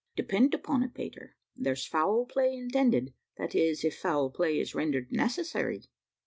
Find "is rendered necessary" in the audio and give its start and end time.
4.59-5.83